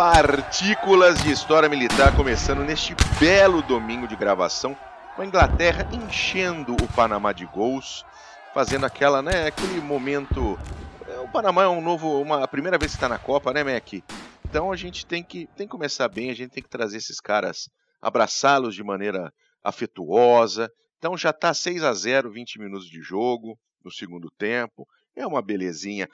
[0.00, 4.74] Partículas de História Militar começando neste belo domingo de gravação,
[5.14, 8.02] com a Inglaterra enchendo o Panamá de gols,
[8.54, 10.58] fazendo aquela, né, aquele momento.
[11.06, 13.62] é, O Panamá é um novo, uma a primeira vez que está na Copa, né,
[13.62, 13.92] Mac?
[14.48, 17.20] Então a gente tem que, tem que começar bem, a gente tem que trazer esses
[17.20, 17.68] caras,
[18.00, 19.30] abraçá-los de maneira
[19.62, 20.72] afetuosa.
[20.96, 24.88] Então já está 6 a 0, 20 minutos de jogo no segundo tempo.
[25.14, 26.08] É uma belezinha.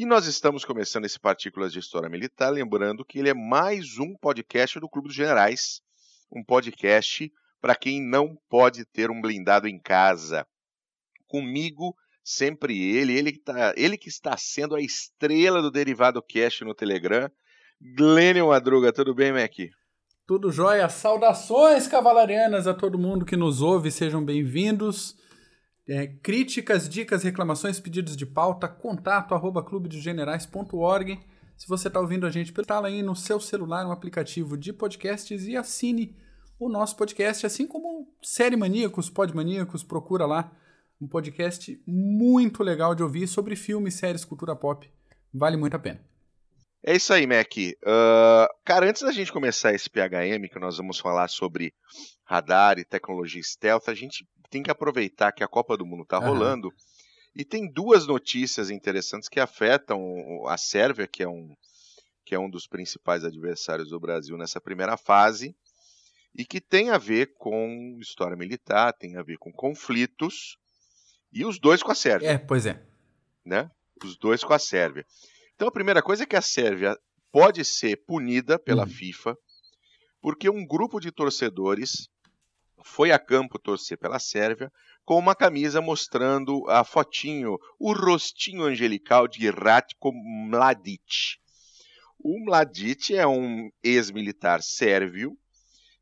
[0.00, 4.14] E nós estamos começando esse Partículas de História Militar, lembrando que ele é mais um
[4.14, 5.80] podcast do Clube dos Generais,
[6.30, 7.28] um podcast
[7.60, 10.46] para quem não pode ter um blindado em casa.
[11.26, 16.62] Comigo, sempre ele, ele que, tá, ele que está sendo a estrela do Derivado Cast
[16.62, 17.28] no Telegram.
[17.96, 19.56] Glênio Madruga, tudo bem, Mac?
[20.24, 20.88] Tudo jóia?
[20.88, 25.16] Saudações cavalarianas a todo mundo que nos ouve, sejam bem-vindos.
[25.88, 31.18] É, críticas, dicas, reclamações, pedidos de pauta, contato arroba clubedosgenerais.org.
[31.56, 35.46] Se você está ouvindo a gente, instala aí no seu celular um aplicativo de podcasts
[35.46, 36.14] e assine
[36.58, 40.52] o nosso podcast, assim como Série Maníacos, Pod Maníacos, procura lá.
[41.00, 44.90] Um podcast muito legal de ouvir sobre filmes, séries, cultura pop.
[45.32, 46.04] Vale muito a pena.
[46.84, 47.52] É isso aí, Mac.
[47.56, 51.72] Uh, cara, antes da gente começar esse PHM, que nós vamos falar sobre
[52.24, 56.16] radar e tecnologia stealth, a gente tem que aproveitar que a Copa do Mundo está
[56.18, 56.26] Aham.
[56.28, 56.72] rolando
[57.34, 61.54] e tem duas notícias interessantes que afetam a Sérvia, que é um
[62.24, 65.56] que é um dos principais adversários do Brasil nessa primeira fase
[66.34, 70.58] e que tem a ver com história militar, tem a ver com conflitos
[71.32, 72.82] e os dois com a Sérvia É, pois é.
[73.46, 73.70] né?
[74.04, 75.06] Os dois com a Sérvia.
[75.54, 76.94] Então a primeira coisa é que a Sérvia
[77.32, 78.90] pode ser punida pela Uhum.
[78.90, 79.36] FIFA
[80.20, 82.08] porque um grupo de torcedores
[82.82, 84.70] foi a campo torcer pela Sérvia
[85.04, 91.38] com uma camisa mostrando a fotinho, o rostinho angelical de Ratko Mladic.
[92.18, 95.36] O Mladic é um ex-militar sérvio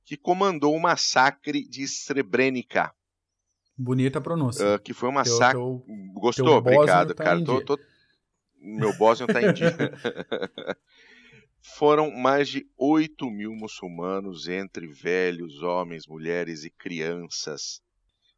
[0.04, 2.92] que comandou o massacre de Srebrenica,
[3.78, 4.74] Bonita a pronúncia.
[4.74, 5.84] ah, que foi um Teu- massacre teu-
[6.14, 6.46] Gostou?
[6.46, 7.44] Teu Obrigado, tá cara.
[7.44, 7.78] Tô, tô-
[8.58, 9.76] Meu bósnio tá em dia.
[11.74, 17.82] Foram mais de 8 mil muçulmanos, entre velhos, homens, mulheres e crianças,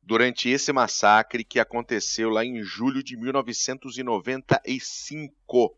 [0.02, 5.76] durante esse massacre que aconteceu lá em julho de 1995.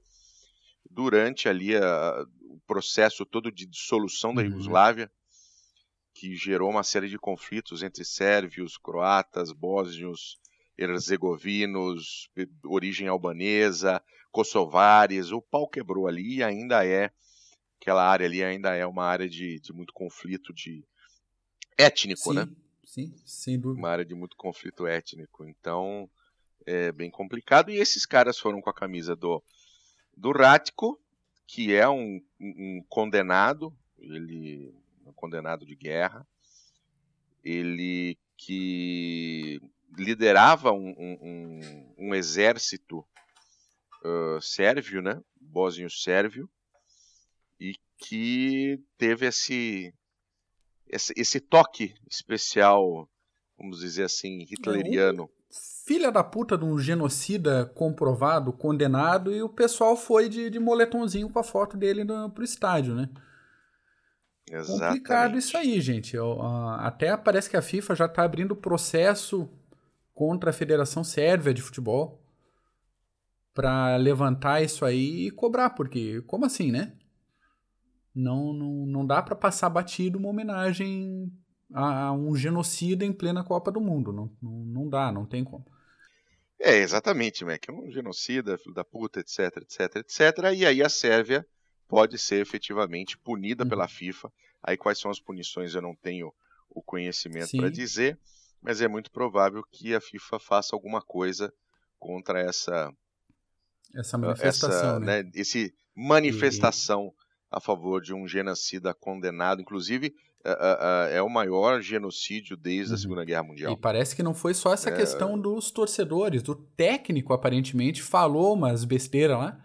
[0.88, 4.48] Durante ali a- o processo todo de dissolução da Uhum.
[4.48, 5.10] Iugoslávia,
[6.14, 10.38] que gerou uma série de conflitos entre sérvios, croatas, bósnios,
[10.78, 12.28] herzegovinos,
[12.64, 17.10] origem albanesa, kosovares, o pau quebrou ali e ainda é,
[17.80, 20.84] aquela área ali ainda é uma área de, de muito conflito de
[21.78, 22.48] étnico, sim, né?
[22.84, 23.80] sim, sem dúvida.
[23.80, 25.46] Uma área de muito conflito étnico.
[25.46, 26.08] Então,
[26.66, 27.70] é bem complicado.
[27.70, 29.42] E esses caras foram com a camisa do,
[30.14, 31.00] do Ratko,
[31.46, 34.74] que é um, um condenado, ele
[35.04, 36.26] é um condenado de guerra,
[37.42, 39.60] ele que
[39.96, 43.04] liderava um, um- um- exército
[44.04, 45.20] ah, sérvio, né?
[45.40, 46.48] Bósnio sérvio,
[48.00, 49.94] que teve esse,
[50.88, 53.08] esse, esse toque especial,
[53.58, 55.30] vamos dizer assim, hitleriano.
[55.84, 61.28] Filha da puta de um genocida comprovado, condenado, e o pessoal foi de, de moletomzinho
[61.28, 63.08] com a foto dele no, pro estádio, né?
[64.50, 65.38] Complicado Exatamente.
[65.38, 66.16] isso aí, gente.
[66.16, 69.48] Eu, até parece que a FIFA já tá abrindo processo
[70.12, 72.20] contra a Federação Sérvia de Futebol
[73.54, 76.92] para levantar isso aí e cobrar, porque como assim, né?
[78.14, 81.32] Não, não, não dá para passar batido uma homenagem
[81.72, 84.12] a, a um genocida em plena Copa do Mundo.
[84.12, 85.64] Não, não, não dá, não tem como.
[86.58, 87.68] É, exatamente, Mac.
[87.68, 90.20] É um genocida, filho da puta, etc, etc, etc.
[90.54, 91.46] E aí a Sérvia
[91.88, 93.68] pode ser efetivamente punida Uhum.
[93.68, 94.32] pela FIFA.
[94.62, 96.32] Aí quais são as punições eu não tenho
[96.68, 98.18] o conhecimento para dizer,
[98.60, 101.52] mas é muito provável que a FIFA faça alguma coisa
[101.98, 102.92] contra essa,
[103.94, 105.22] Essa manifestação, essa né?
[105.22, 107.12] né, esse manifestação
[107.50, 109.60] a favor de um genocida condenado.
[109.60, 110.14] Inclusive,
[110.44, 113.00] é, é, é o maior genocídio desde a Uhum.
[113.00, 113.72] Segunda Guerra Mundial.
[113.72, 114.96] E parece que não foi só essa É.
[114.96, 116.46] questão dos torcedores.
[116.48, 119.64] O técnico, aparentemente, falou umas besteiras lá,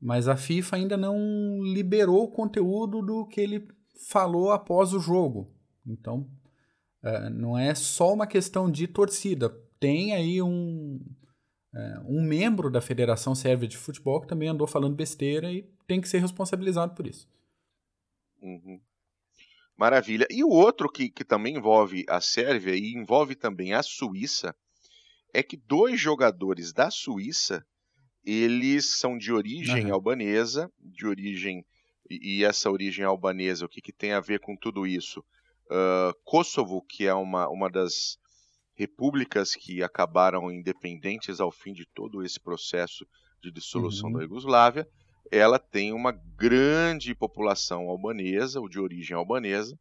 [0.00, 1.16] mas a FIFA ainda não
[1.62, 3.68] liberou o conteúdo do que ele
[4.08, 5.54] falou após o jogo.
[5.86, 6.26] Então,
[7.04, 9.48] é, não é só uma questão de torcida.
[9.78, 10.81] Tem aí um, é,
[12.06, 16.08] um membro da Federação Sérvia de Futebol que também andou falando besteira e tem que
[16.08, 17.28] ser responsabilizado por isso.
[18.40, 18.80] Uhum.
[19.76, 20.26] Maravilha.
[20.30, 24.54] E o outro que, que também envolve a Sérvia e envolve também a Suíça
[25.32, 27.64] é que dois jogadores da Suíça
[28.24, 29.94] eles são de origem Aham.
[29.94, 31.64] albanesa, de origem
[32.08, 35.20] e, e essa origem albanesa, o que, que tem a ver com tudo isso?
[35.66, 38.18] Uh, Kosovo, que é uma, uma das
[38.74, 43.06] repúblicas que acabaram independentes ao fim de todo esse processo
[43.42, 44.16] de dissolução uhum.
[44.16, 44.88] da Iugoslávia,
[45.30, 49.78] ela tem uma grande população albanesa, ou de origem albanesa,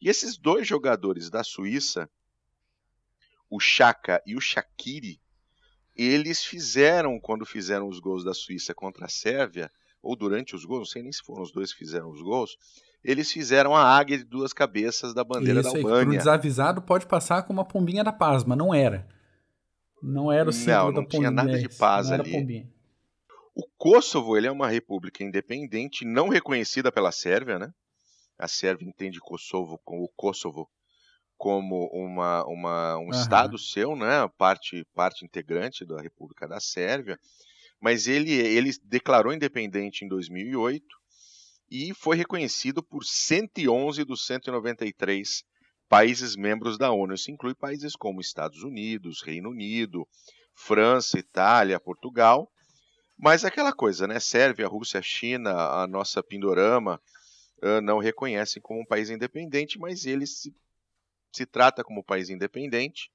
[0.00, 2.10] e esses dois jogadores da Suíça,
[3.48, 5.20] o Chaka e o Shaqiri,
[5.94, 9.70] eles fizeram, quando fizeram os gols da Suíça contra a Sérvia,
[10.02, 12.56] ou durante os gols, não sei nem se foram os dois que fizeram os gols,
[13.04, 16.04] eles fizeram a águia de duas cabeças da bandeira Isso da Albânia.
[16.04, 19.06] Para desavisado pode passar com uma pombinha da paz, mas não era.
[20.02, 21.30] Não era o símbolo não, não da pombinha.
[21.30, 22.66] Não tinha nada de paz ali.
[23.54, 27.70] O Kosovo ele é uma república independente, não reconhecida pela Sérvia, né?
[28.38, 30.68] A Sérvia entende Kosovo com o Kosovo
[31.36, 33.10] como uma, uma um uhum.
[33.10, 34.28] estado seu, né?
[34.38, 37.18] Parte parte integrante da República da Sérvia.
[37.80, 41.01] Mas ele ele declarou independente em 2008
[41.72, 45.42] e foi reconhecido por 111 dos 193
[45.88, 47.14] países membros da ONU.
[47.14, 50.06] Isso inclui países como Estados Unidos, Reino Unido,
[50.54, 52.52] França, Itália, Portugal
[53.22, 54.18] mas aquela coisa, né?
[54.18, 57.00] Sérvia, Rússia, China, a nossa Pindorama
[57.62, 60.52] uh, não reconhecem como um país independente, mas ele se,
[61.32, 63.12] se trata como um país independente.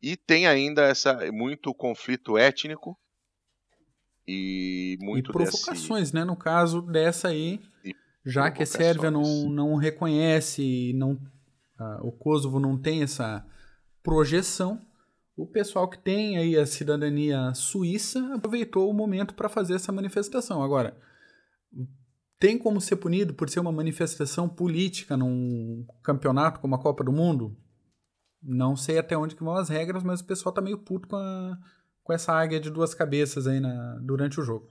[0.00, 2.96] E tem ainda essa muito conflito étnico
[4.26, 6.14] e muito e provocações, desse...
[6.14, 6.24] né?
[6.24, 7.94] No caso dessa aí, e
[8.24, 13.44] já que a Sérvia não, não reconhece, não, uh, o Kosovo não tem essa
[14.02, 14.80] projeção,
[15.36, 20.62] o pessoal que tem aí a cidadania suíça aproveitou o momento para fazer essa manifestação.
[20.62, 20.96] Agora,
[22.38, 27.12] tem como ser punido por ser uma manifestação política num campeonato como a Copa do
[27.12, 27.56] Mundo?
[28.42, 31.16] Não sei até onde que vão as regras, mas o pessoal tá meio puto com,
[31.16, 31.58] a,
[32.10, 34.68] com essa águia de duas cabeças aí na, durante o jogo.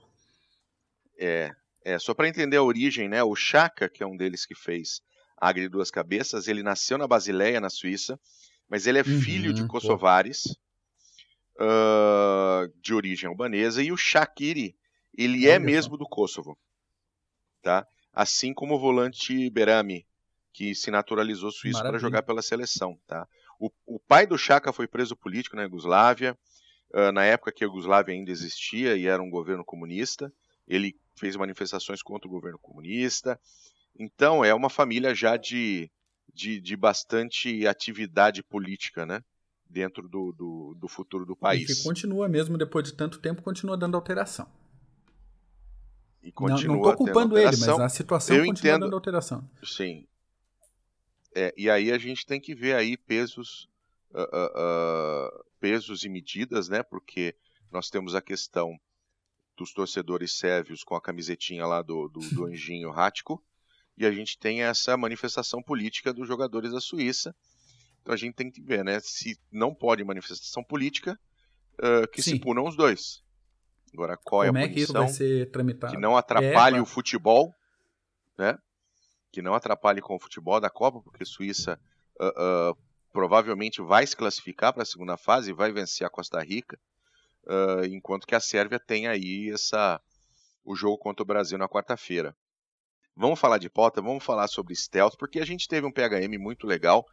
[1.18, 1.50] É,
[1.82, 3.22] é só para entender a origem, né?
[3.24, 5.00] O Chaka, que é um deles que fez
[5.38, 8.20] a águia de duas cabeças, ele nasceu na Basileia, na Suíça,
[8.68, 10.54] mas ele é uhum, filho de kosovares
[11.56, 14.76] uh, de origem albanesa e o Shaqiri,
[15.16, 16.58] ele é mesmo do Kosovo,
[17.62, 17.86] tá?
[18.12, 20.06] Assim como o volante Berami,
[20.52, 23.26] que se naturalizou suíço para jogar pela seleção, tá?
[23.58, 26.38] O, o, pai do Chaka foi preso político na Iugoslávia,
[27.12, 30.32] na época que a Iugoslávia ainda existia e era um governo comunista.
[30.66, 33.38] Ele fez manifestações contra o governo comunista.
[33.98, 35.90] Então, é uma família já de,
[36.32, 39.22] de, de bastante atividade política, né?
[39.68, 41.70] Dentro do, do, do, futuro do país.
[41.70, 44.50] E que continua mesmo, depois de tanto tempo, continua dando alteração.
[46.22, 49.48] E continua não estou culpando ele, mas a situação Eu continua entendo, dando alteração.
[49.62, 50.06] Sim.
[51.34, 53.68] É, e aí a gente tem que ver aí pesos,
[54.12, 56.82] uh, uh, pesos e medidas, né?
[56.82, 57.34] Porque
[57.70, 58.78] nós temos a questão
[59.56, 63.42] dos torcedores sérvios com a camisetinha lá do, do, do anjinho Rático,
[63.96, 67.34] e a gente tem essa manifestação política dos jogadores da Suíça.
[68.00, 68.98] Então a gente tem que ver, né?
[69.00, 71.18] Se não pode manifestação política,
[71.74, 72.32] uh, que Sim.
[72.32, 73.22] se punam os dois.
[73.92, 74.70] Agora, qual Como é a punição?
[74.70, 75.92] É que isso vai ser tramitado?
[75.92, 77.54] Que não atrapalhe é, o futebol,
[78.38, 78.56] né?
[79.30, 81.78] Que não atrapalhe com o futebol da Copa, porque Suíça
[82.20, 82.78] uh, uh,
[83.12, 86.78] provavelmente vai se classificar para a segunda fase e vai vencer a Costa Rica,
[87.90, 90.00] enquanto que a Sérvia tem aí essa
[90.64, 92.36] o jogo contra o Brasil na quarta-feira.
[93.16, 96.66] Vamos falar de pauta, vamos falar sobre stealth, porque a gente teve um PHM muito
[96.66, 97.04] legal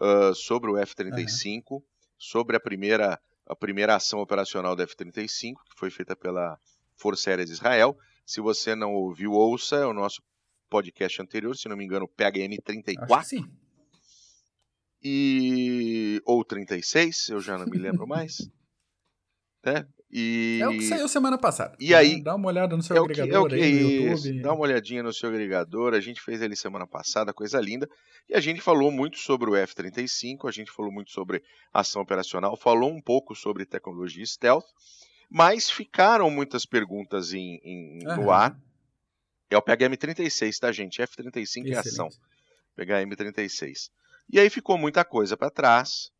[0.00, 1.82] uh, sobre o F-35, uhum.
[2.16, 6.58] sobre a primeira, a primeira ação operacional do F-35, que foi feita pela
[6.96, 7.96] Força Aérea de Israel.
[8.24, 10.22] Se você não ouviu, ouça, é o nosso
[10.68, 13.28] podcast anterior, se não me engano, PHM 34.
[13.28, 13.44] sim.
[15.02, 16.20] E...
[16.24, 18.50] Ou 36, eu já não me lembro mais.
[19.64, 19.86] né?
[20.12, 20.58] E...
[20.60, 21.76] É o que saiu semana passada.
[21.78, 24.42] E aí, dá uma olhada no seu é agregador que, é aí no YouTube.
[24.42, 25.94] Dá uma olhadinha no seu agregador.
[25.94, 27.88] A gente fez ele semana passada, coisa linda.
[28.28, 31.42] E a gente falou muito sobre o F-35, a gente falou muito sobre
[31.72, 34.66] ação operacional, falou um pouco sobre tecnologia stealth,
[35.28, 38.56] mas ficaram muitas perguntas em, em no ar.
[39.48, 41.02] É o PHM-36, tá, gente?
[41.02, 42.08] F-35 é ação.
[42.78, 43.90] PHM-36.
[44.32, 46.10] E aí ficou muita coisa para trás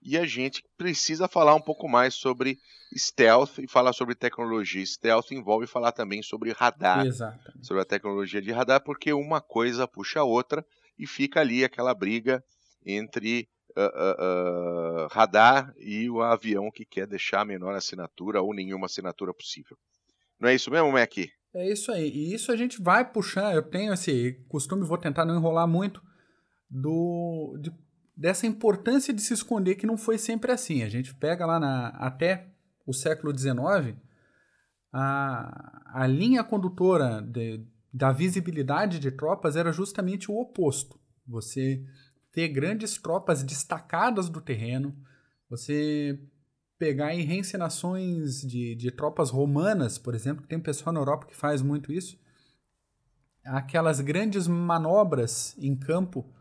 [0.00, 2.58] e a gente precisa falar um pouco mais sobre
[2.96, 4.84] stealth e falar sobre tecnologia.
[4.84, 7.66] Stealth envolve falar também sobre radar, Exatamente.
[7.66, 10.64] sobre a tecnologia de radar, porque uma coisa puxa a outra
[10.98, 12.42] e fica ali aquela briga
[12.84, 18.54] entre uh, uh, uh, radar e o avião que quer deixar a menor assinatura ou
[18.54, 19.76] nenhuma assinatura possível.
[20.40, 21.18] Não é isso mesmo, Mac?
[21.54, 22.08] É isso aí.
[22.08, 23.54] E isso a gente vai puxar.
[23.54, 26.02] Eu tenho esse costume, vou tentar não enrolar muito,
[26.72, 27.70] do de
[28.16, 30.82] dessa importância de se esconder que não foi sempre assim.
[30.82, 32.46] A gente pega lá na, até
[32.86, 33.96] o século XIX,
[34.92, 41.00] a, a linha condutora de, da visibilidade de tropas era justamente o oposto.
[41.26, 41.84] Você
[42.32, 44.94] ter grandes tropas destacadas do terreno,
[45.48, 46.18] você
[46.78, 51.36] pegar em reencenações de, de tropas romanas, por exemplo, que tem pessoal na Europa que
[51.36, 52.18] faz muito isso,
[53.44, 56.32] aquelas grandes manobras em campo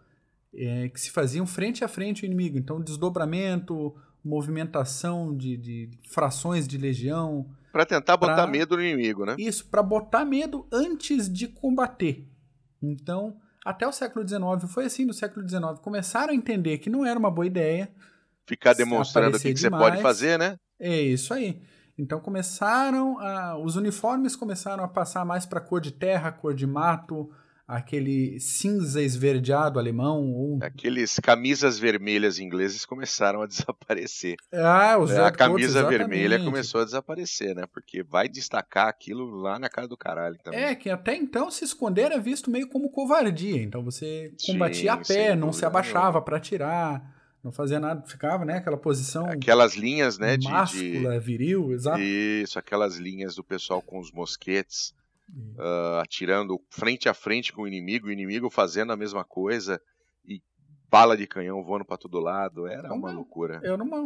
[0.54, 2.58] é, que se faziam frente a frente ao inimigo.
[2.58, 7.46] Então, desdobramento, movimentação de, de frações de legião.
[7.72, 8.48] Para tentar botar pra...
[8.48, 9.36] medo no inimigo, né?
[9.38, 12.28] Isso, para botar medo antes de combater.
[12.82, 17.06] Então, até o século XIX, foi assim no século XIX, começaram a entender que não
[17.06, 17.92] era uma boa ideia.
[18.46, 20.56] Ficar demonstrando o que, que você pode fazer, né?
[20.80, 21.62] É isso aí.
[21.98, 26.66] Então começaram a, os uniformes começaram a passar mais para cor de terra, cor de
[26.66, 27.30] mato,
[27.72, 30.30] aquele cinza esverdeado alemão.
[30.34, 30.60] Ou...
[30.62, 34.36] Aqueles camisas vermelhas ingleses começaram a desaparecer.
[34.52, 37.64] Ah, os é, A camisa vermelha começou a desaparecer, né?
[37.72, 40.60] Porque vai destacar aquilo lá na cara do caralho também.
[40.60, 43.62] É, que até então se esconder era visto meio como covardia.
[43.62, 47.20] Então você combatia Sim, a pé, não se abaixava para atirar.
[47.42, 48.58] Não fazia nada, ficava, né?
[48.58, 49.26] Aquela posição.
[49.26, 50.38] Aquelas linhas, né?
[50.38, 51.20] De, máscula, de...
[51.20, 52.00] viril, exato.
[52.00, 54.94] Isso, aquelas linhas do pessoal com os mosquetes
[55.58, 59.82] uh, atirando frente a frente com o inimigo, o inimigo fazendo a mesma coisa
[60.26, 60.42] e
[60.90, 62.68] bala de canhão voando para todo lado.
[62.68, 63.62] Era uma, uma loucura.
[63.64, 64.02] Era uma,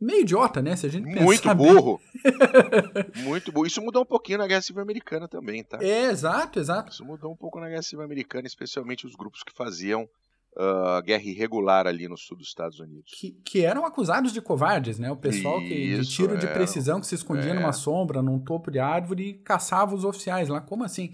[0.00, 0.76] meio idiota, né?
[0.76, 2.00] Se a gente Muito burro.
[3.24, 3.66] Muito burro.
[3.66, 5.78] Isso mudou um pouquinho na Guerra Civil Americana também, tá?
[5.80, 6.92] É, exato, exato.
[6.92, 10.08] Isso mudou um pouco na Guerra Civil Americana, especialmente os grupos que faziam
[10.56, 13.12] uh, guerra irregular ali no sul dos Estados Unidos.
[13.14, 15.10] Que, que eram acusados de covardes, né?
[15.10, 17.54] O pessoal Isso, que, de tiro de precisão que se escondia é.
[17.54, 20.60] numa sombra, num topo de árvore e caçava os oficiais lá.
[20.60, 21.12] Como assim?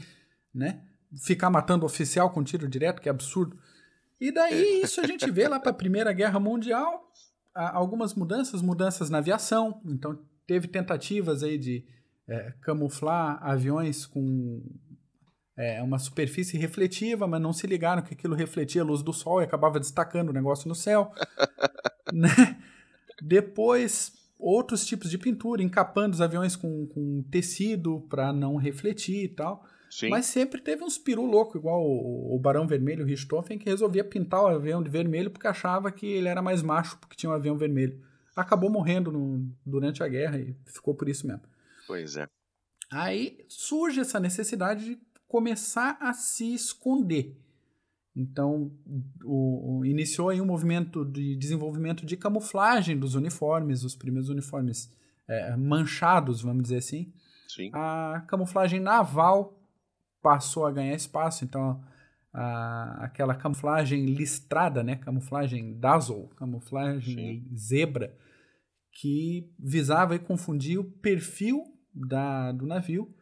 [0.54, 0.82] Né?
[1.24, 3.58] Ficar matando oficial com tiro direto, que é absurdo.
[4.20, 4.84] E daí é.
[4.84, 7.10] isso a gente vê lá para a Primeira Guerra Mundial,
[7.54, 9.80] algumas mudanças, mudanças na aviação.
[9.84, 11.84] Então teve tentativas aí de
[12.28, 14.62] é, camuflar aviões com
[15.56, 19.40] é, uma superfície refletiva, mas não se ligaram que aquilo refletia a luz do sol
[19.40, 21.12] e acabava destacando o negócio no céu.
[22.12, 22.28] né?
[23.20, 29.28] Depois, outros tipos de pintura, encapando os aviões com, com tecido para não refletir e
[29.28, 29.64] tal.
[29.90, 30.08] Sim.
[30.08, 34.02] Mas sempre teve uns peru louco, igual o, o Barão Vermelho, o Richthofen, que resolvia
[34.02, 37.34] pintar o avião de vermelho porque achava que ele era mais macho porque tinha um
[37.34, 38.02] avião vermelho.
[38.34, 41.42] Acabou morrendo no, durante a guerra e ficou por isso mesmo.
[41.86, 42.26] Pois é.
[42.90, 44.98] Aí surge essa necessidade de
[45.32, 47.34] começar a se esconder.
[48.14, 48.70] Então,
[49.24, 54.94] o, o, iniciou aí um movimento de desenvolvimento de camuflagem dos uniformes, os primeiros uniformes
[55.26, 57.10] é, manchados, vamos dizer assim.
[57.48, 57.70] Sim.
[57.72, 59.58] A camuflagem naval
[60.20, 61.82] passou a ganhar espaço, então
[62.30, 67.56] a, aquela camuflagem listrada, né, camuflagem dazzle, camuflagem Sim.
[67.56, 68.14] zebra,
[69.00, 73.16] que visava e confundir o perfil da, do navio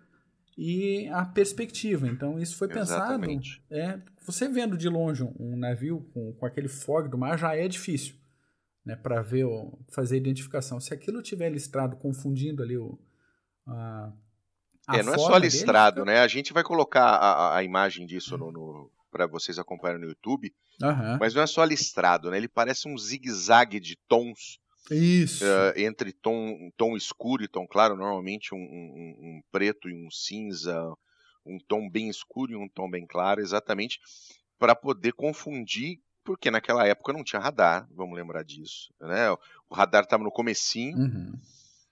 [0.57, 2.07] e a perspectiva.
[2.07, 3.63] Então, isso foi Exatamente.
[3.69, 3.91] pensado.
[3.91, 7.67] É, você vendo de longe um navio com, com aquele fog do mar já é
[7.67, 8.15] difícil
[8.85, 9.47] né, para ver,
[9.89, 10.81] fazer a identificação.
[10.81, 12.99] Se aquilo tiver listrado, confundindo ali o.
[13.67, 14.13] A,
[14.87, 16.21] a é, não é só listrado, dele, né?
[16.21, 20.55] A gente vai colocar a, a imagem disso no, no para vocês acompanharem no YouTube,
[20.81, 21.19] uhum.
[21.19, 22.37] mas não é só listrado, né?
[22.37, 25.45] Ele parece um zigue-zague de tons isso.
[25.45, 30.11] Uh, entre tom, tom escuro e tom claro, normalmente um, um, um, preto e um
[30.11, 30.93] cinza,
[31.45, 34.01] um tom bem escuro e um tom bem claro, exatamente
[34.61, 38.93] para poder confundir, porque naquela época não tinha radar, vamos lembrar disso.
[39.01, 39.31] Né?
[39.31, 41.33] O radar estava no comecinho uhum.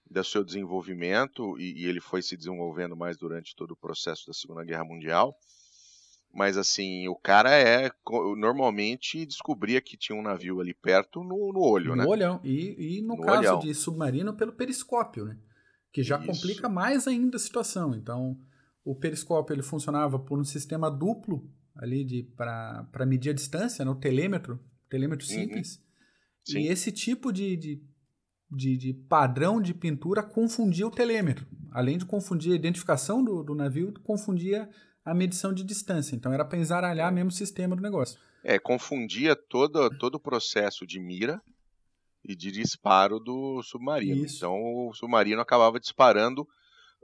[0.09, 4.33] do seu desenvolvimento e, e ele foi se desenvolvendo mais durante todo o processo da
[4.33, 5.35] Segunda Guerra Mundial.
[6.33, 7.91] Mas assim, o cara é.
[8.37, 12.03] Normalmente descobria que tinha um navio ali perto no, no olho, no né?
[12.03, 12.39] No olhão.
[12.43, 13.59] E, e no, no caso olhão.
[13.59, 15.37] de submarino, pelo periscópio, né?
[15.91, 16.27] Que já Isso.
[16.27, 17.95] complica mais ainda a situação.
[17.95, 18.37] Então,
[18.85, 23.95] o periscópio ele funcionava por um sistema duplo ali de para medir a distância, no
[23.95, 23.99] né?
[24.01, 24.59] telêmetro,
[24.89, 25.33] telêmetro uhum.
[25.33, 25.81] simples.
[26.49, 26.59] Uhum.
[26.59, 27.83] E esse tipo de, de,
[28.51, 31.47] de, de, padrão de pintura confundia o telêmetro.
[31.71, 34.69] Além de confundir a identificação do, do navio, confundia
[35.09, 36.15] a medição de distância.
[36.15, 38.19] Então era para ensaralhar mesmo o sistema do negócio.
[38.43, 41.41] É, confundia todo, todo o processo de mira
[42.23, 44.25] e de disparo do submarino.
[44.25, 44.37] Isso.
[44.37, 46.47] Então o submarino acabava disparando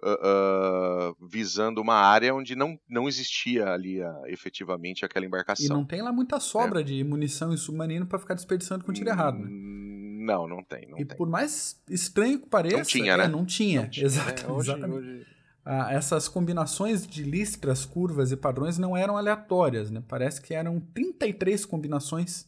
[0.03, 5.65] uh, uh, visando uma área onde não, não existia ali uh, efetivamente aquela embarcação.
[5.65, 6.83] E não tem lá muita sobra é.
[6.83, 9.39] de munição em submarino para ficar desperdiçando com tiro errado.
[9.39, 9.49] Né?
[9.49, 10.87] Não, não tem.
[10.87, 11.17] Não e tem.
[11.17, 13.27] por mais estranho que pareça, não tinha, é, né?
[13.27, 13.81] não tinha.
[13.83, 14.05] Não tinha.
[14.05, 14.99] Exato, é, hoje, exatamente.
[14.99, 15.35] Hoje
[15.65, 20.03] ah, essas combinações de listras, curvas e padrões não eram aleatórias, né?
[20.07, 22.47] Parece que eram 33 combinações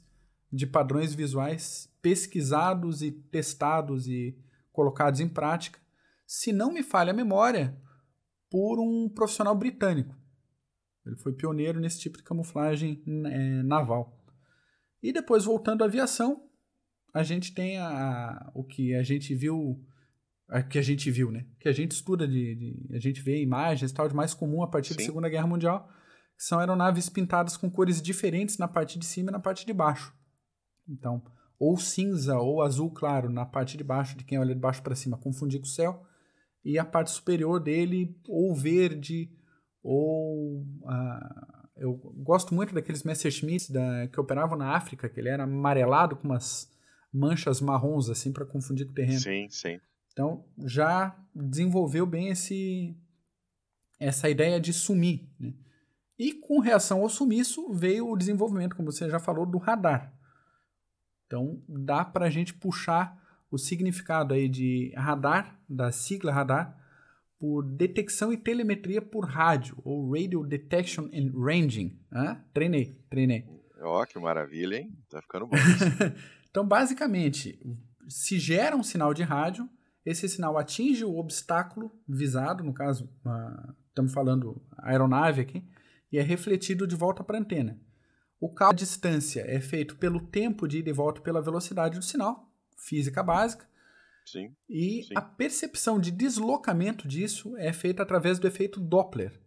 [0.53, 4.37] de padrões visuais pesquisados e testados e
[4.71, 5.79] colocados em prática,
[6.25, 7.75] se não me falha a memória,
[8.49, 10.15] por um profissional britânico.
[11.05, 14.21] Ele foi pioneiro nesse tipo de camuflagem é, naval.
[15.01, 16.47] E depois, voltando à aviação,
[17.13, 19.83] a gente tem a, o que a gente viu,
[20.49, 21.45] a, que a gente viu, né?
[21.59, 24.67] Que a gente estuda, de, de a gente vê imagens tal, de mais comum a
[24.67, 24.99] partir Sim.
[24.99, 25.89] da Segunda Guerra Mundial,
[26.37, 29.73] que são aeronaves pintadas com cores diferentes na parte de cima e na parte de
[29.73, 30.13] baixo.
[30.87, 31.21] Então,
[31.59, 34.95] ou cinza ou azul claro na parte de baixo, de quem olha de baixo para
[34.95, 36.05] cima, confundir com o céu,
[36.63, 39.31] e a parte superior dele, ou verde,
[39.81, 40.61] ou.
[40.61, 46.15] Uh, eu gosto muito daqueles Messerschmitts da, que operavam na África, que ele era amarelado
[46.15, 46.69] com umas
[47.13, 49.19] manchas marrons assim para confundir com o terreno.
[49.19, 49.79] Sim, sim.
[50.17, 52.97] Então já desenvolveu bem esse
[53.99, 55.29] essa ideia de sumir.
[55.39, 55.53] Né?
[56.17, 60.11] E com reação ao sumiço veio o desenvolvimento, como você já falou, do radar.
[61.27, 63.15] Então dá para a gente puxar
[63.51, 66.75] o significado aí de radar, da sigla radar,
[67.39, 71.95] por detecção e telemetria por rádio, ou Radio Detection and Ranging.
[72.55, 73.45] Treinei, treinei.
[73.81, 74.97] Ó, oh, que maravilha, hein?
[75.07, 75.55] Tá ficando bom.
[76.49, 77.59] então, basicamente,
[78.09, 79.69] se gera um sinal de rádio,
[80.09, 85.63] esse sinal atinge o obstáculo visado, no caso, uma, estamos falando aeronave aqui,
[86.11, 87.79] e é refletido de volta para a antena.
[88.39, 92.05] O cálculo de distância é feito pelo tempo de ida e volta pela velocidade do
[92.05, 93.67] sinal, física básica,
[94.27, 94.53] Sim.
[94.69, 95.13] E sim.
[95.15, 99.39] a percepção de deslocamento disso é feita através do efeito Doppler.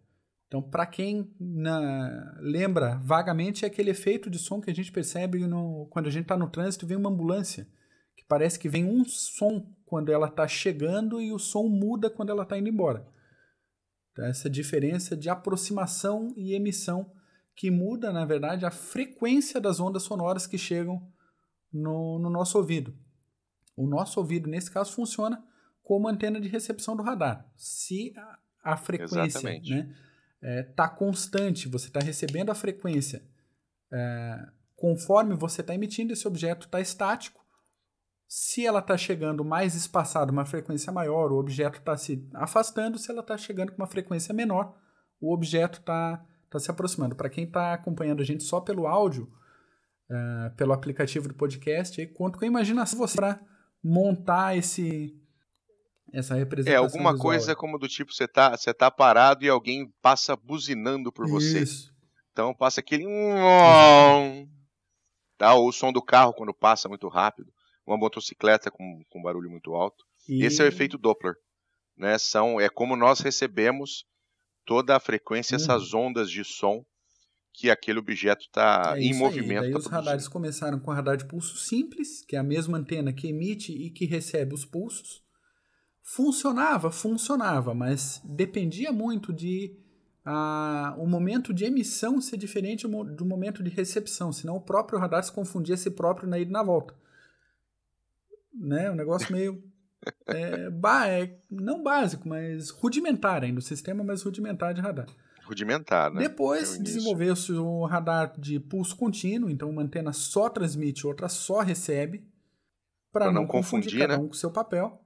[0.47, 5.47] Então, para quem na, lembra vagamente, é aquele efeito de som que a gente percebe
[5.47, 7.67] no, quando a gente está no trânsito vem uma ambulância,
[8.31, 12.43] parece que vem um som quando ela está chegando e o som muda quando ela
[12.43, 13.05] está indo embora.
[14.13, 17.11] Então, essa diferença de aproximação e emissão
[17.53, 21.05] que muda, na verdade, a frequência das ondas sonoras que chegam
[21.73, 22.97] no, no nosso ouvido.
[23.75, 25.43] O nosso ouvido, nesse caso, funciona
[25.83, 27.45] como antena de recepção do radar.
[27.57, 29.93] Se a, a frequência está né,
[30.41, 33.29] é, constante, você está recebendo a frequência
[33.91, 37.40] é, conforme você está emitindo, esse objeto está estático.
[38.33, 42.97] Se ela está chegando mais espaçada, uma frequência maior, o objeto está se afastando.
[42.97, 44.73] Se ela está chegando com uma frequência menor,
[45.19, 47.13] o objeto está tá se aproximando.
[47.13, 49.29] Para quem está acompanhando a gente só pelo áudio,
[50.09, 53.37] uh, pelo aplicativo do podcast, aí, conto com a imaginação você para
[53.83, 55.13] montar esse
[56.13, 56.73] essa representação.
[56.73, 57.31] É, alguma visual.
[57.31, 61.63] coisa como do tipo, você tá, você tá parado e alguém passa buzinando por você.
[61.63, 61.93] Isso.
[62.31, 63.03] Então passa aquele.
[65.37, 65.55] Tá?
[65.55, 67.51] Ou o som do carro quando passa muito rápido.
[67.91, 70.05] Uma motocicleta com, com barulho muito alto.
[70.29, 70.45] E...
[70.45, 71.35] Esse é o efeito Doppler.
[71.97, 72.17] Né?
[72.17, 74.05] São, é como nós recebemos
[74.65, 75.61] toda a frequência, uhum.
[75.61, 76.85] essas ondas de som
[77.53, 79.63] que aquele objeto está é em movimento.
[79.63, 79.71] Aí.
[79.71, 83.11] Daí tá os radares começaram com radar de pulso simples, que é a mesma antena
[83.11, 85.21] que emite e que recebe os pulsos.
[86.01, 89.77] Funcionava, funcionava, mas dependia muito de
[90.23, 95.23] a, o momento de emissão ser diferente do momento de recepção, senão o próprio radar
[95.23, 96.95] se confundia si próprio na ida e na volta.
[98.53, 98.89] Né?
[98.91, 99.63] Um negócio meio.
[100.27, 100.69] é,
[101.09, 105.07] é, não básico, mas rudimentar ainda, o sistema mais rudimentar de radar
[105.51, 106.21] rudimentar, né?
[106.21, 112.25] Depois desenvolveu-se o radar de pulso contínuo, então uma antena só transmite, outra só recebe,
[113.11, 114.23] para não, não, confundir, confundir cada né?
[114.23, 115.01] um com seu papel.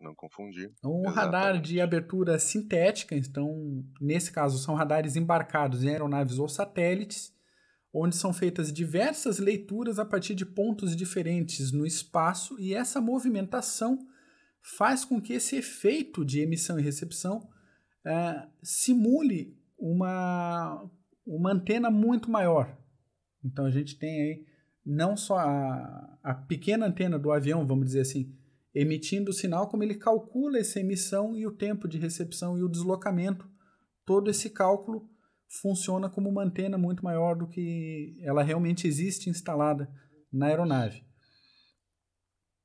[0.00, 0.72] Não confundir.
[0.82, 1.14] Um Exatamente.
[1.14, 7.34] radar de abertura sintética, então, nesse caso, são radares embarcados em aeronaves ou satélites,
[7.94, 13.98] onde são feitas diversas leituras a partir de pontos diferentes no espaço, e essa movimentação
[14.76, 20.90] faz com que esse efeito de emissão e recepção uh, simule uma,
[21.24, 22.76] uma antena muito maior.
[23.44, 24.46] Então a gente tem aí
[24.84, 28.34] não só a, a pequena antena do avião, vamos dizer assim,
[28.74, 32.68] emitindo o sinal, como ele calcula essa emissão e o tempo de recepção e o
[32.68, 33.48] deslocamento.
[34.04, 35.08] Todo esse cálculo
[35.60, 39.88] funciona como uma antena muito maior do que ela realmente existe instalada
[40.32, 41.04] na aeronave.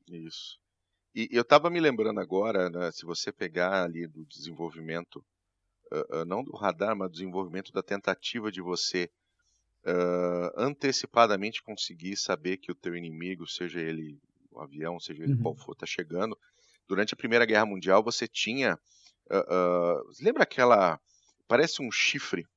[0.07, 0.59] Isso.
[1.13, 5.23] E eu estava me lembrando agora, né, se você pegar ali do desenvolvimento
[5.91, 9.09] uh, não do radar, mas do desenvolvimento da tentativa de você
[9.85, 14.19] uh, antecipadamente conseguir saber que o teu inimigo, seja ele
[14.51, 15.41] o avião, seja ele uhum.
[15.41, 16.37] qual for, está chegando.
[16.87, 18.79] Durante a Primeira Guerra Mundial, você tinha.
[20.19, 20.99] lembra aquela.
[21.47, 22.47] Parece um chifre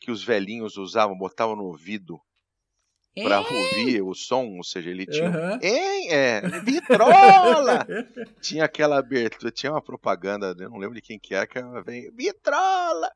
[0.00, 2.18] que os velhinhos usavam, botavam no ouvido
[3.14, 5.28] para ouvir o som, ou seja, ele tinha.
[5.28, 5.58] Uhum.
[5.62, 6.08] Hein?
[6.10, 7.86] É, vitrola!
[8.40, 11.82] tinha aquela abertura, tinha uma propaganda, eu não lembro de quem que era, que ela
[11.82, 13.10] vem, vitrola!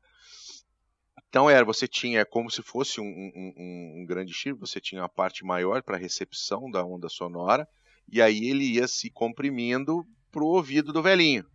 [1.27, 5.09] Então era, você tinha como se fosse um, um, um grande chip, você tinha a
[5.09, 7.67] parte maior para recepção da onda sonora,
[8.09, 11.45] e aí ele ia se comprimindo pro ouvido do velhinho.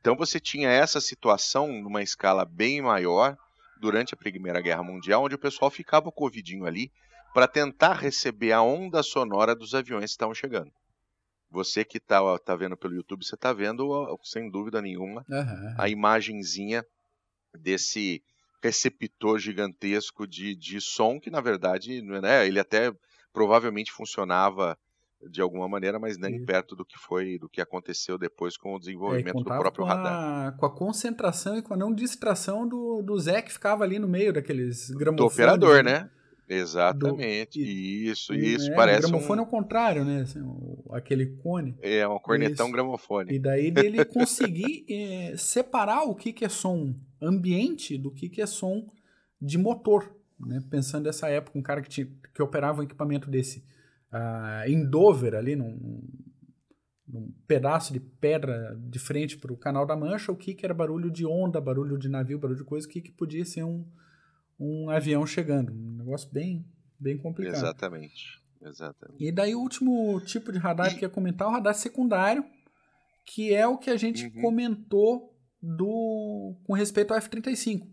[0.00, 3.36] Então você tinha essa situação numa escala bem maior,
[3.80, 6.92] durante a Primeira Guerra Mundial, onde o pessoal ficava com o ouvidinho ali
[7.32, 10.70] para tentar receber a onda sonora dos aviões que estavam chegando.
[11.50, 15.74] Você que está tá vendo pelo YouTube, você está vendo, sem dúvida nenhuma, Aham.
[15.78, 16.84] a imagenzinha
[17.52, 18.22] desse
[18.62, 22.92] receptor gigantesco de, de som que, na verdade, né, ele até
[23.32, 24.78] provavelmente funcionava
[25.28, 26.46] de alguma maneira, mas nem Isso.
[26.46, 29.84] perto do que foi, do que aconteceu depois com o É, desenvolvimento do contava próprio
[29.84, 30.48] com radar.
[30.48, 33.98] a, com a concentração e com a não distração do, do Zé que ficava ali
[33.98, 35.34] no meio daqueles Do gramofones.
[35.34, 36.08] operador, né?
[36.48, 37.60] Exatamente.
[37.60, 38.70] e- isso, O- isso.
[38.70, 40.22] é, parece o gramofone um, ao contrário, né?
[40.22, 41.76] Assim, o- aquele cone.
[41.80, 42.72] é um cornetão Isso.
[42.74, 43.32] gramofone.
[43.34, 48.40] E daí dele conseguir eh, separar o que, que é som ambiente do que, que
[48.42, 48.86] é som
[49.40, 50.14] de motor.
[50.38, 50.60] Né?
[50.70, 53.62] Pensando nessa época, um cara que, tinha, que operava um equipamento desse
[54.12, 56.02] ah, em Dover, ali num,
[57.06, 60.74] num pedaço de pedra de frente para o Canal da Mancha, o que, que era
[60.74, 63.84] barulho de onda, barulho de navio, barulho de coisa, o que, que podia ser um,
[64.58, 65.72] um avião chegando.
[65.72, 66.64] Um negócio bem,
[66.98, 67.56] bem complicado.
[67.56, 68.40] Exatamente.
[68.62, 69.24] Exatamente.
[69.24, 72.44] E daí o último tipo de radar que eu ia comentar é o radar secundário,
[73.24, 74.42] que é o que a gente Uhum.
[74.42, 77.86] comentou do com respeito ao F-35.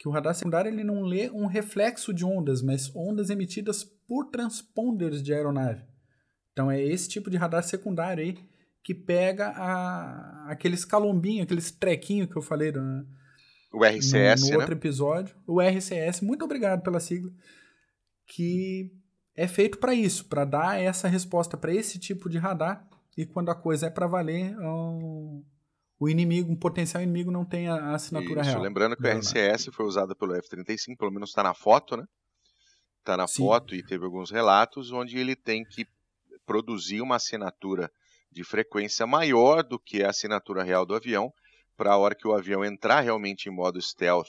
[0.00, 4.30] Que o radar secundário ele não lê um reflexo de ondas, mas ondas emitidas por
[4.30, 5.84] transponders de aeronave.
[6.52, 8.38] Então é esse tipo de radar secundário aí
[8.82, 12.80] que pega a, aqueles calombinhos, aqueles trequinhos que eu falei do,
[13.74, 14.56] O RCS, no, no né?
[14.56, 17.30] outro episódio, o RCS, muito obrigado pela sigla,
[18.26, 18.90] que
[19.36, 23.50] é feito para isso, para dar essa resposta para esse tipo de radar e quando
[23.50, 24.56] a coisa é para valer,
[26.00, 28.62] o, inimigo, um potencial inimigo não tem a, assinatura Isso, real.
[28.62, 29.06] lembrando que o.
[29.06, 32.04] RCS foi usado pelo F-35, pelo menos está na foto, né?
[32.98, 33.44] Está na Sim.
[33.44, 35.86] foto e teve alguns relatos onde ele tem que
[36.46, 37.90] produzir uma assinatura
[38.32, 41.32] de frequência maior do que a assinatura real do avião,
[41.76, 44.28] para a hora que o avião entrar realmente em modo stealth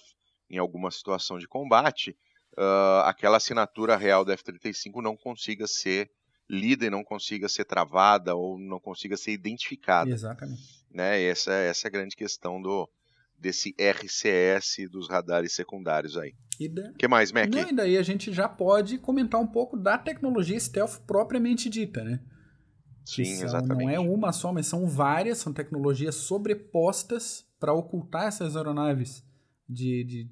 [0.50, 2.18] em alguma situação de combate,
[2.58, 6.12] ah, aquela assinatura real do F-35 não consiga ser
[6.50, 10.81] lida e não consiga ser travada ou não consiga ser identificada Exatamente.
[10.94, 11.22] Né?
[11.24, 12.90] Essa, essa é a grande questão do
[13.38, 16.34] desse RCS dos radares secundários aí.
[16.60, 17.50] E da- O que mais, Mac?
[17.50, 22.04] Não, e daí a gente já pode comentar um pouco da tecnologia stealth propriamente dita,
[22.04, 22.20] né?
[23.04, 23.84] Sim, são- exatamente.
[23.88, 29.24] Não é uma só, mas são várias, são tecnologias sobrepostas para ocultar essas aeronaves
[29.68, 30.30] de, de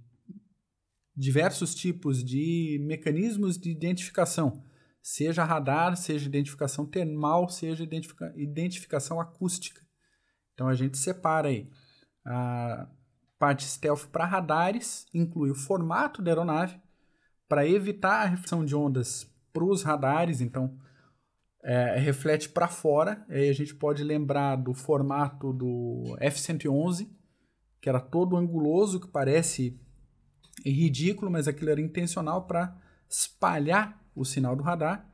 [1.16, 4.64] diversos tipos de mecanismos de identificação,
[5.02, 9.82] seja radar, seja identificação termal, seja identifica- identificação acústica.
[10.60, 11.70] Então a gente separa aí
[12.26, 12.86] a
[13.40, 16.78] parte stealth para radares, inclui o formato da aeronave
[17.48, 20.78] para evitar a reflexão de ondas para os radares, então
[21.64, 23.26] é, reflete para fora.
[23.30, 27.08] Aí a gente pode lembrar do formato do F-111,
[27.80, 29.80] que era todo anguloso, que parece
[30.66, 35.10] ridículo, mas aquilo era intencional para espalhar o sinal do radar.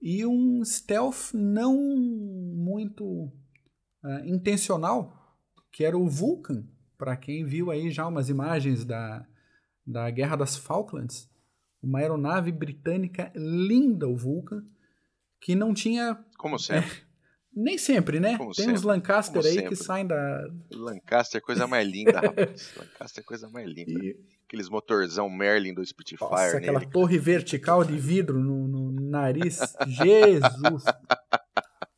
[0.00, 3.30] E um stealth não muito
[4.04, 5.36] é, intencional,
[5.72, 6.64] que era o Vulcan,
[6.96, 9.26] para quem viu aí já umas imagens da,
[9.86, 11.30] da Guerra das Falklands,
[11.82, 14.62] uma aeronave britânica linda, o Vulcan,
[15.40, 16.90] que não tinha Como sempre.
[17.54, 18.36] nem sempre, né?
[18.36, 19.68] Como Tem sempre, uns Lancaster como aí sempre.
[19.70, 20.48] que saem da.
[20.72, 22.72] Lancaster é coisa mais linda, rapaz.
[22.76, 23.98] Lancaster é coisa mais linda.
[24.46, 26.90] Aqueles motorzão Merlin do Spitfire Nossa, aquela nele.
[26.90, 29.60] torre vertical de vidro no, no nariz.
[29.86, 30.84] Jesus!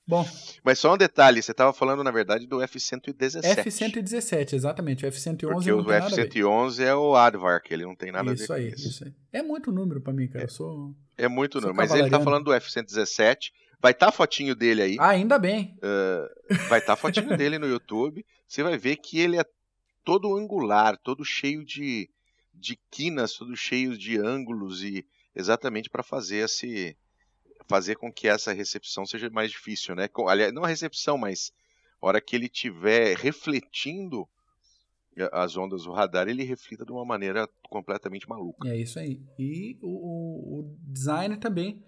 [0.07, 0.27] Bom,
[0.65, 3.45] Mas só um detalhe, você estava falando, na verdade, do F-117.
[3.45, 5.05] F-117, exatamente.
[5.05, 6.27] O F-111 Porque não o tem nada a ver.
[6.29, 8.89] F-111 é o Aardvark, ele não tem nada a ver Isso com aí, isso.
[8.89, 9.13] isso aí.
[9.33, 10.45] É muito número pra mim, cara.
[10.45, 10.93] Eu sou.
[11.17, 11.77] É muito número.
[11.77, 12.25] Mas ele tá cavalariano.
[12.25, 13.53] falando do F-117.
[13.81, 14.97] Vai estar a fotinho dele aí.
[14.99, 15.77] Ah, ainda bem.
[16.69, 18.25] vai estar a fotinho dele no YouTube.
[18.47, 19.45] Você vai ver que ele é
[20.05, 22.09] todo angular, todo cheio de,
[22.55, 26.97] de quinas, todo cheio de ângulos e exatamente para fazer esse
[27.73, 30.09] fazer com que essa recepção seja mais difícil, né?
[30.29, 31.53] Aliás, não a recepção, mas
[32.01, 34.29] a hora que ele estiver refletindo
[35.19, 38.69] a- as ondas do radar, ele reflita de uma maneira completamente maluca.
[38.69, 39.23] É isso aí.
[39.39, 41.83] E o, o- o design também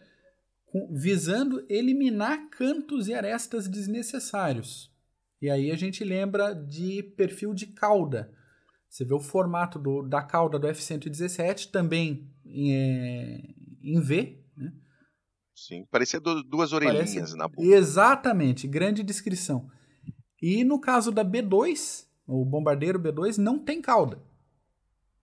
[0.90, 4.90] visando eliminar cantos e arestas desnecessários.
[5.40, 8.32] E aí a gente lembra de perfil de cauda.
[8.88, 13.42] Você vê o formato do- da cauda do F-117 também em, é,
[13.82, 14.43] em V.
[15.54, 17.62] Sim, parecia du- duas Parece- orelhinhas na boca.
[17.62, 19.70] Exatamente, grande descrição.
[20.42, 24.20] E no caso da B2, o bombardeiro B2 não tem cauda.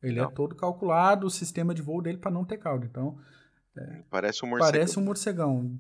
[0.02, 0.30] Ele Não.
[0.30, 2.86] é todo calculado, o sistema de voo dele para não ter cauda.
[2.86, 3.20] Então,
[4.10, 4.72] Parece um morcego.
[4.72, 5.80] parece um morcegão.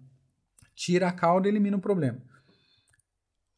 [0.75, 2.21] Tira a cauda e elimina o problema.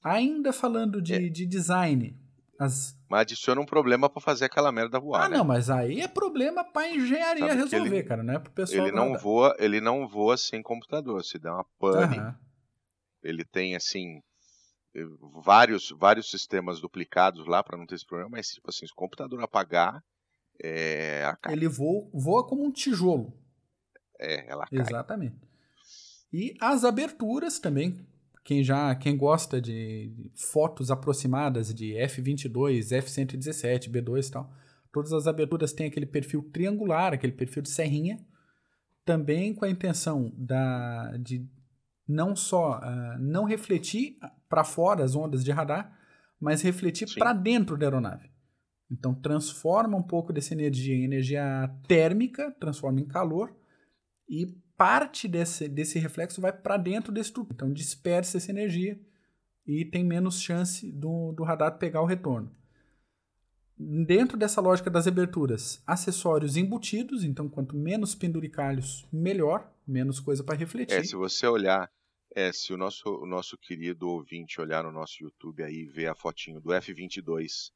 [0.03, 1.19] Ainda falando de, É.
[1.29, 2.17] de design,
[2.59, 2.97] As...
[3.09, 5.25] Mas adiciona um problema para fazer aquela merda voar.
[5.25, 5.37] Ah, né?
[5.37, 8.85] não, mas aí é problema para engenharia Sabe resolver, ele- cara, não é pro pessoal.
[8.87, 11.23] Ele não voa, ele não voa sem computador.
[11.23, 12.39] Se der uma pane, Aham.
[13.23, 14.21] ele tem assim
[14.95, 15.03] eh,
[15.43, 18.95] vários vários sistemas duplicados lá para não ter esse problema, mas tipo assim, se o
[18.95, 20.03] computador apagar,
[20.63, 23.33] é, Ele voa, voa como um tijolo.
[24.19, 24.79] é, ela cai.
[24.79, 25.35] Exatamente.
[26.31, 28.07] E as aberturas também.
[28.43, 34.53] Quem já, quem gosta de fotos aproximadas de F22, F117, B2 e tal,
[34.91, 38.19] todas as aberturas têm aquele perfil triangular, aquele perfil de serrinha,
[39.05, 41.47] também com a intenção da, de
[42.07, 44.17] não só ah, não refletir
[44.49, 45.97] para fora as ondas de radar,
[46.39, 48.29] mas refletir para dentro da aeronave.
[48.91, 53.55] Então transforma um pouco dessa energia em energia térmica, transforma em calor
[54.29, 57.53] e parte desse, desse reflexo vai para dentro desse tubo.
[57.53, 58.99] Então dispersa essa energia
[59.65, 62.51] e tem menos chance do, do radar pegar o retorno.
[63.77, 70.55] Dentro dessa lógica das aberturas, acessórios embutidos, então quanto menos penduricalhos, melhor, menos coisa para
[70.55, 70.95] refletir.
[70.95, 71.91] É, se você olhar,
[72.35, 76.07] é, se o nosso, o nosso querido ouvinte olhar no nosso YouTube aí e ver
[76.07, 77.71] a fotinho do F22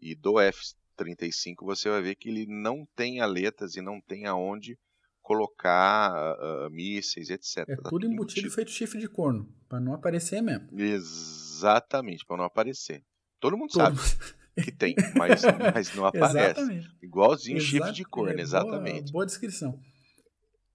[0.00, 4.78] e do F35, você vai ver que ele não tem aletas e não tem aonde
[5.24, 7.64] colocar ah, mísseis, etc.
[7.66, 10.68] É Tá tudo embutido feito chifre de corno, para não aparecer mesmo.
[10.78, 13.02] Exatamente, para não aparecer.
[13.40, 15.42] Todo mundo Todo- sabe que tem, mas,
[15.74, 16.88] mas não aparece.
[17.02, 19.00] Igualzinho chifre Exato, de corno, é, exatamente.
[19.04, 19.80] Boa, boa descrição.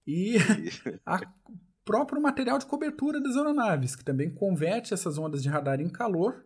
[0.06, 0.34] E
[1.06, 1.20] a
[1.84, 6.44] próprio material de cobertura das aeronaves, que também converte essas ondas de radar em calor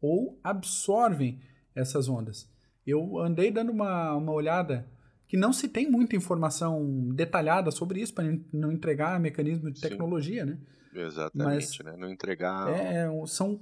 [0.00, 1.40] ou absorvem
[1.74, 2.48] essas ondas.
[2.86, 4.88] Eu andei dando uma, uma olhada
[5.28, 9.88] que não se tem muita informação detalhada sobre isso para não entregar mecanismo de Sim.
[9.90, 10.58] tecnologia, né?
[10.94, 11.94] Exatamente, né?
[11.96, 13.60] Não entregar É, é, são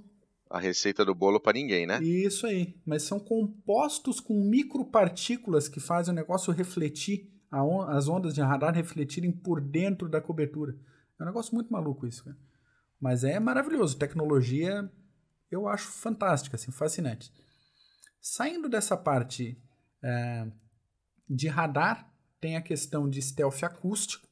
[0.48, 2.00] a receita do bolo para ninguém, né?
[2.00, 2.80] Isso aí.
[2.86, 8.40] Mas são compostos com micropartículas que fazem o negócio refletir, a on- as ondas de
[8.40, 10.72] radar refletirem por dentro da cobertura.
[11.18, 12.36] É um negócio muito maluco isso, cara.
[13.00, 13.98] Mas é maravilhoso.
[13.98, 14.88] Tecnologia,
[15.50, 17.32] eu acho fantástica, assim, fascinante.
[18.20, 19.60] Saindo dessa parte
[20.02, 20.46] é,
[21.28, 22.10] de radar,
[22.40, 24.26] tem a questão de stealth acústico,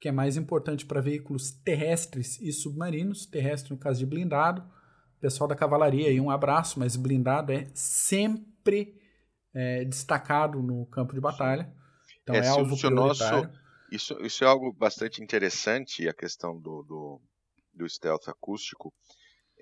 [0.00, 3.26] que é mais importante para veículos terrestres e submarinos.
[3.26, 4.62] Terrestre, no caso de blindado.
[5.20, 9.00] Pessoal da cavalaria aí, um abraço, mas blindado é sempre
[9.54, 11.72] é, destacado no campo de batalha.
[12.22, 13.48] Então É, é, alvo nosso-.
[13.90, 17.20] Isso, isso é algo bastante interessante, a questão do, do,
[17.72, 18.92] do stealth acústico.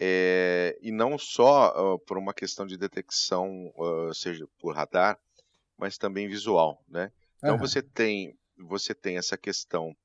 [0.01, 5.19] É, e não só ah, por uma questão de detecção, ah, seja por radar,
[5.79, 7.13] mas também visual, né?
[7.43, 7.59] Então Aham.
[7.59, 9.97] você tem você tem essa questão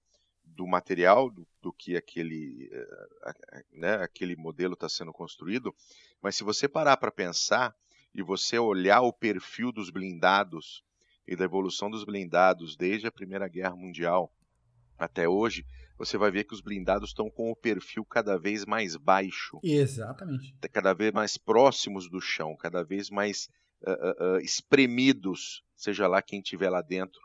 [0.43, 5.73] do material, do, do que aquele, eh, né, aquele modelo está sendo construído,
[6.21, 7.75] mas se você parar para pensar
[8.13, 10.84] e você olhar o perfil dos blindados
[11.27, 14.34] e da evolução dos blindados desde a Primeira Guerra Mundial
[14.97, 15.65] até hoje,
[15.97, 20.55] você vai ver que os blindados estão com o perfil cada vez mais baixo, Exatamente.
[20.71, 23.49] cada vez mais próximos do chão, cada vez mais
[23.85, 27.19] ah, ah, espremidos, seja lá quem estiver lá dentro,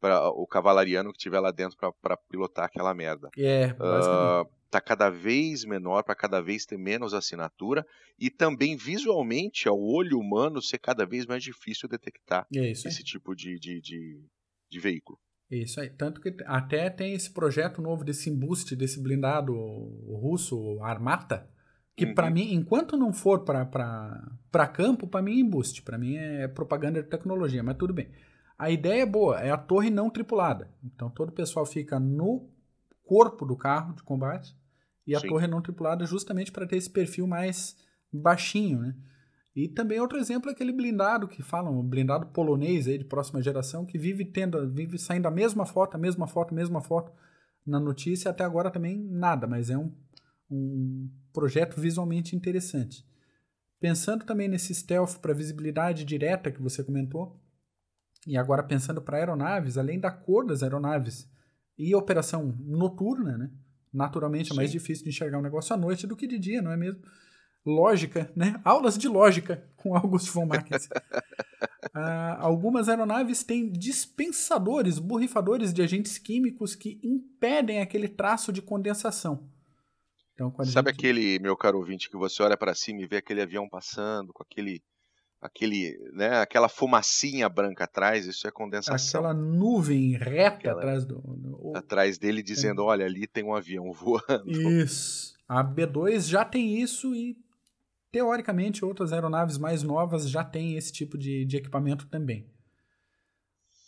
[0.00, 3.28] para o cavalariano que estiver lá dentro para pilotar aquela merda.
[3.36, 4.58] É, basicamente.
[4.68, 7.86] Está cada vez menor, para cada vez ter menos assinatura
[8.18, 12.72] e também visualmente, ao olho humano, ser cada vez mais difícil detectar é aí.
[12.72, 14.22] esse tipo de, de, de,
[14.70, 15.18] de veículo.
[15.50, 15.88] É Isso aí.
[15.88, 21.48] Tanto que até tem esse projeto novo desse embuste, desse blindado russo, Armata,
[21.98, 22.14] que Uhum.
[22.14, 25.82] pra mim, enquanto não for para campo, pra mim é embuste.
[25.82, 28.08] Pra mim é propaganda de tecnologia, mas tudo bem.
[28.56, 30.70] A ideia é boa, é a torre não tripulada.
[30.82, 32.48] Então todo o pessoal fica no
[33.04, 34.56] corpo do carro de combate
[35.06, 35.28] e a Sim.
[35.28, 37.76] torre não tripulada justamente para ter esse perfil mais
[38.12, 38.94] baixinho, né?
[39.56, 43.42] E também outro exemplo é aquele blindado que falam, o blindado polonês aí de próxima
[43.42, 47.10] geração, que vive tendo, vive saindo a mesma foto, a mesma foto, a mesma foto
[47.66, 49.92] na notícia, até agora também nada, mas é um,
[50.50, 53.06] um projeto visualmente interessante.
[53.80, 57.40] Pensando também nesse stealth para visibilidade direta que você comentou,
[58.26, 61.30] e agora pensando para aeronaves, além da cor das aeronaves
[61.78, 63.50] e operação noturna, né?
[63.92, 66.70] Naturalmente é mais difícil de enxergar um negócio à noite do que de dia, não
[66.70, 67.00] é mesmo?
[67.64, 68.60] Lógica, né?
[68.64, 70.48] Aulas de lógica com August von.
[71.94, 79.48] Ah, algumas aeronaves têm dispensadores, borrifadores de agentes químicos que impedem aquele traço de condensação.
[80.40, 83.42] Então, Sabe gente- aquele, meu caro ouvinte, que você olha para cima e vê aquele
[83.42, 84.80] avião passando com aquele,
[85.40, 88.24] aquele, né, aquela fumacinha branca atrás?
[88.24, 89.20] Isso é condensação.
[89.20, 91.20] aquela nuvem reta Aquela- atrás do.
[91.20, 94.48] do- Atrás dele dizendo, olha, ali tem um avião voando.
[94.48, 95.34] Isso.
[95.48, 97.36] A B2 já tem isso e
[98.12, 102.48] teoricamente, outras aeronaves mais novas já têm esse tipo de, de equipamento também.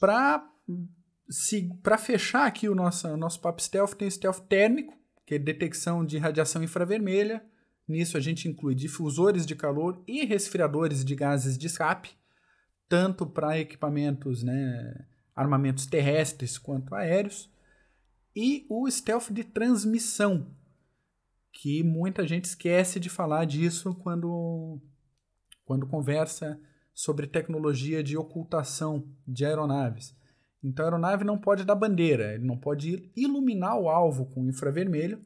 [0.01, 4.99] Para fechar aqui o nosso, o nosso papo stealth, tem stealth térmico,
[5.31, 7.41] que é detecção de radiação infravermelha.
[7.87, 12.11] Nisso a gente inclui difusores de calor e resfriadores de gases de escape,
[12.89, 17.49] tanto para equipamentos, né, armamentos terrestres quanto aéreos.
[18.35, 20.53] E o stealth de transmissão,
[21.53, 24.81] que muita gente esquece de falar disso quando,
[25.65, 26.61] quando conversa
[26.93, 30.13] sobre tecnologia de ocultação de aeronaves.
[30.63, 35.25] Então a aeronave não pode dar bandeira, ele não pode iluminar o alvo com infravermelho.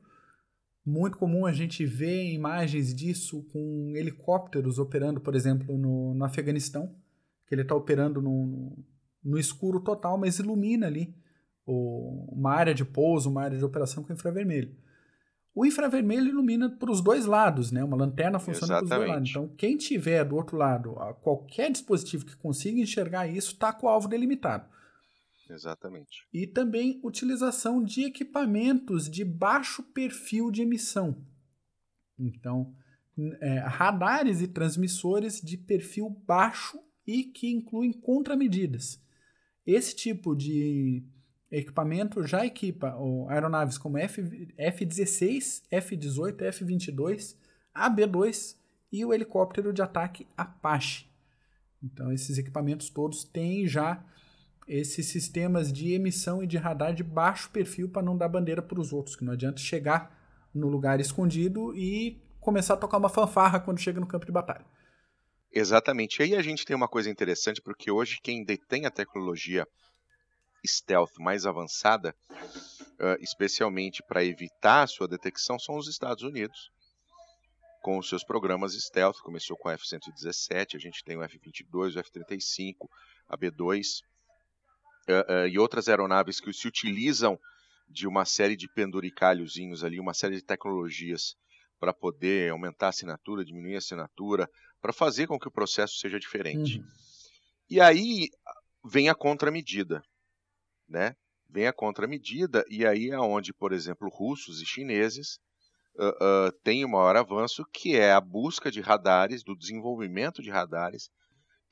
[0.86, 6.94] Muito comum a gente ver imagens disso com helicópteros operando, por exemplo, no, no Afeganistão,
[7.48, 8.78] que ele está operando no,
[9.24, 11.14] no, escuro total, mas ilumina ali
[11.66, 14.76] o, uma área de pouso, uma área de operação com infravermelho.
[15.54, 17.82] O infravermelho ilumina para os dois lados, né?
[17.82, 19.30] Uma lanterna funciona para os dois lados.
[19.30, 23.88] Então, quem tiver do outro lado, qualquer dispositivo que consiga enxergar isso, está com o
[23.88, 24.66] alvo delimitado.
[25.48, 26.26] Exatamente.
[26.32, 31.24] E também utilização de equipamentos de baixo perfil de emissão.
[32.18, 32.74] Então,
[33.40, 39.02] é, radares e transmissores de perfil baixo e que incluem contramedidas.
[39.66, 41.04] Esse tipo de
[41.50, 42.96] equipamento já equipa
[43.28, 47.36] aeronaves como F, F-16, F-18, F-22,
[47.74, 48.56] AB-2
[48.92, 51.06] e o helicóptero de ataque Apache.
[51.82, 54.04] Então, esses equipamentos todos têm já
[54.66, 58.80] esses sistemas de emissão e de radar de baixo perfil para não dar bandeira para
[58.80, 60.18] os outros, que não adianta chegar
[60.54, 64.64] no lugar escondido e começar a tocar uma fanfarra quando chega no campo de batalha.
[65.52, 66.20] Exatamente.
[66.20, 69.66] E aí a gente tem uma coisa interessante, porque hoje quem detém a tecnologia
[70.66, 76.70] stealth mais avançada, uh, especialmente para evitar a sua detecção, são os Estados Unidos,
[77.82, 79.18] com os seus programas stealth.
[79.18, 82.88] Começou com o F-117, a gente tem o F-22, o F-35,
[83.28, 84.02] a B-2
[85.08, 87.38] uh, uh, e outras aeronaves que se utilizam
[87.88, 91.36] de uma série de penduricalhozinhos ali, uma série de tecnologias
[91.78, 94.48] para poder aumentar a assinatura, diminuir a assinatura,
[94.80, 96.78] para fazer com que o processo seja diferente.
[96.78, 96.86] Uhum.
[97.70, 98.28] E aí
[98.84, 100.02] vem a contramedida
[100.88, 101.16] né?
[101.48, 105.38] Vem a contramedida, e aí é onde, por exemplo, russos e chineses
[105.96, 110.50] uh, uh, têm o maior avanço, que é a busca de radares, do desenvolvimento de
[110.50, 111.10] radares,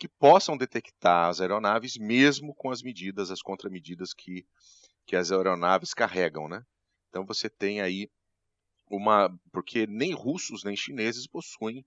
[0.03, 4.45] que possam detectar as aeronaves, mesmo com as medidas, as contramedidas que,
[5.07, 6.61] que as aeronaves carregam, né?
[7.09, 8.11] Então você tem aí
[8.91, 9.33] uma.
[9.53, 11.87] Porque nem russos nem chineses possuem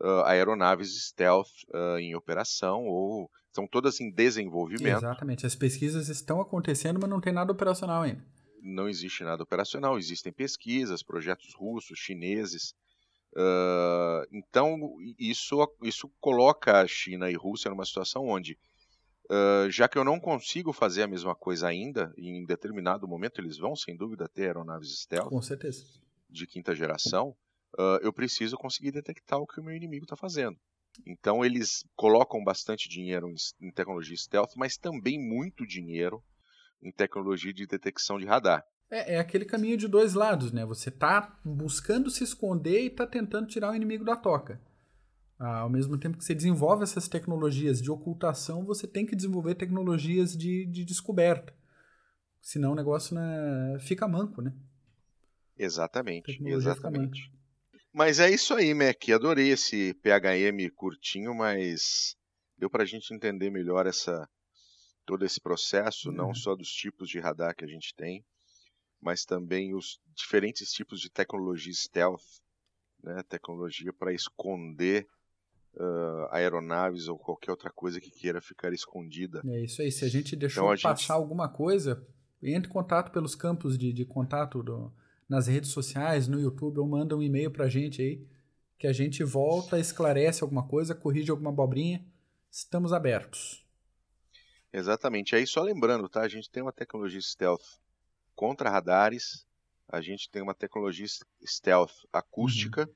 [0.00, 4.96] uh, aeronaves stealth uh, em operação ou são todas em desenvolvimento.
[4.96, 5.44] Exatamente.
[5.44, 8.24] As pesquisas estão acontecendo, mas não tem nada operacional ainda.
[8.62, 9.98] Não existe nada operacional.
[9.98, 12.72] Existem pesquisas, projetos russos, chineses.
[13.32, 18.58] Uh, então, isso, isso coloca a China e a Rússia numa situação onde,
[19.30, 23.56] uh, já que eu não consigo fazer a mesma coisa ainda, em determinado momento eles
[23.56, 25.28] vão, sem dúvida, ter aeronaves stealth.
[25.28, 25.84] Com certeza.
[26.28, 27.36] De quinta geração,
[27.74, 30.58] uh, eu preciso conseguir detectar o que o meu inimigo está fazendo.
[31.06, 36.22] Então eles colocam bastante dinheiro em, tecnologia stealth, mas também muito dinheiro
[36.82, 38.64] em tecnologia de detecção de radar.
[38.90, 40.66] É, é, aquele caminho de dois lados, né?
[40.66, 44.60] Você tá buscando se esconder e tá tentando tirar o inimigo da toca.
[45.38, 49.54] Ah, ao mesmo tempo que você desenvolve essas tecnologias de ocultação, você tem que desenvolver
[49.54, 51.54] tecnologias de, de descoberta.
[52.42, 54.52] Senão o negócio né, fica manco, né?
[55.56, 57.30] Exatamente, exatamente.
[57.92, 59.08] Mas é isso aí, Mac.
[59.14, 62.16] Adorei esse PHM curtinho, mas
[62.56, 64.28] deu para a gente entender melhor essa
[65.04, 66.14] todo esse processo, uhum.
[66.14, 68.24] não só dos tipos de radar que a gente tem,
[69.00, 72.40] mas também os diferentes tipos de tecnologia stealth,
[73.02, 73.22] né?
[73.28, 75.06] tecnologia para esconder
[75.74, 79.42] uh, aeronaves ou qualquer outra coisa que queira ficar escondida.
[79.46, 79.90] É isso aí.
[79.90, 81.12] Se a gente deixou então, a passar gente...
[81.12, 82.06] alguma coisa,
[82.42, 84.92] entre em contato pelos campos de, de contato do,
[85.28, 88.26] nas redes sociais, no YouTube, ou manda um e-mail pra gente aí,
[88.78, 92.04] que a gente volta, esclarece alguma coisa, corrige alguma abobrinha.
[92.50, 93.64] Estamos abertos.
[94.72, 95.34] Exatamente.
[95.34, 96.22] Aí só lembrando, tá?
[96.22, 97.80] A gente tem uma tecnologia stealth
[98.40, 99.46] contra radares,
[99.86, 101.06] a gente tem uma tecnologia
[101.44, 102.94] stealth acústica, uhum.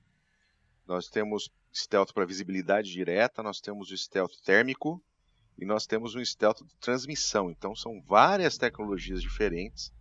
[0.87, 5.05] nós temos stealth para visibilidade direta, nós temos o stealth térmico
[5.59, 7.51] e nós temos um stealth de transmissão.
[7.51, 9.93] Então são várias tecnologias diferentes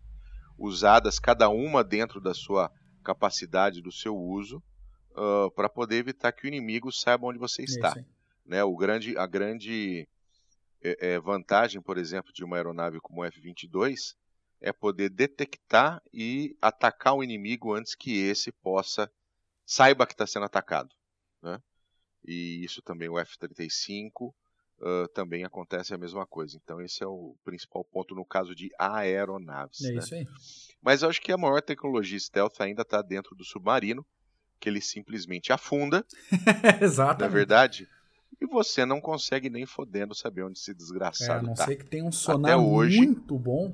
[0.58, 2.72] usadas cada uma dentro da sua
[3.04, 4.64] capacidade do seu uso
[5.12, 7.94] uh, para poder evitar que o inimigo saiba onde você está.
[8.46, 8.64] né?
[8.64, 10.08] O grande, a grande
[10.82, 14.16] é, é, vantagem, por exemplo, de uma aeronave como o F-22
[14.64, 19.12] é poder detectar e atacar o inimigo antes que esse possa
[19.66, 20.90] saiba que está sendo atacado.
[21.42, 21.62] Né?
[22.26, 24.34] e isso também o F-35
[24.80, 26.58] uh, também acontece a mesma coisa.
[26.64, 29.82] Então esse é o principal ponto no caso de aeronaves.
[29.82, 30.00] É né?
[30.00, 30.26] isso aí.
[30.82, 34.06] Mas eu acho que a maior tecnologia stealth ainda está dentro do submarino,
[34.60, 36.06] que ele simplesmente afunda,
[36.82, 37.22] Exatamente.
[37.22, 37.90] na verdade,
[38.40, 41.66] e você não consegue nem fodendo saber onde esse É, a desgraçado não tá.
[41.66, 43.74] ser que tenha um sonar hoje- muito bom.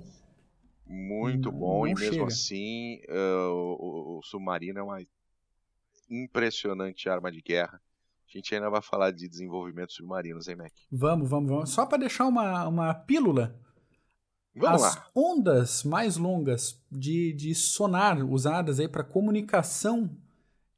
[0.89, 2.25] Muito Não- bom, e não mesmo chega.
[2.25, 4.99] assim, uh, o, o- submarino é uma
[6.09, 7.81] impressionante arma de guerra.
[8.27, 10.71] A gente ainda vai falar de desenvolvimento de submarinos, hein, Mac?
[10.91, 11.69] Vamos, vamos, vamos.
[11.71, 13.59] Só para deixar uma, uma pílula,
[14.55, 15.09] Vamos as lá.
[15.15, 20.15] ondas mais longas de, de sonar usadas aí para comunicação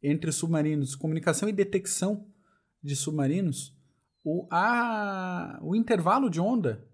[0.03, 2.27] entre submarinos, comunicação e detecção
[2.83, 3.75] de submarinos,
[4.23, 6.87] o, a, o intervalo de onda,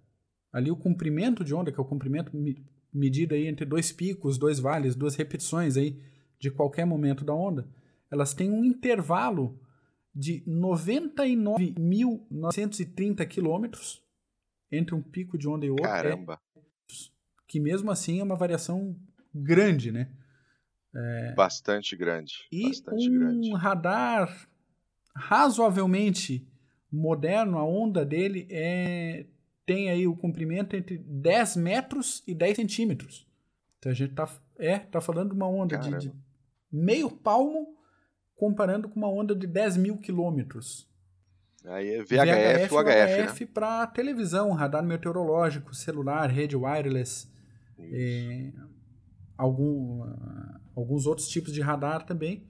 [0.51, 2.31] ali o comprimento de onda, que é o comprimento
[2.93, 5.99] medido aí entre dois picos, dois vales, duas repetições aí
[6.39, 7.67] de qualquer momento da onda,
[8.09, 9.59] elas têm um intervalo
[10.13, 14.01] de 99.930 quilômetros
[14.71, 15.85] entre um pico de onda e outro.
[15.85, 16.39] É Caramba,
[17.47, 18.95] que mesmo assim é uma variação
[19.33, 20.11] grande, né?
[21.35, 22.47] bastante grande.
[22.51, 23.53] E bastante um grande.
[23.53, 24.49] radar
[25.15, 26.47] razoavelmente
[26.91, 29.25] moderno, a onda dele é
[29.67, 33.27] tem aí o comprimento entre 10 metros e 10 centímetros.
[33.77, 36.13] Então a gente tá, é, tá falando de uma onda de, de
[36.71, 37.75] meio palmo
[38.37, 40.89] comparando com uma onda de 10 mil quilômetros.
[41.65, 43.51] Aí é VHF, ou HF, né?
[43.53, 47.27] para televisão, radar meteorológico, celular, rede wireless,
[47.77, 48.53] é,
[49.37, 52.49] algum, ah, alguns outros tipos de radar também.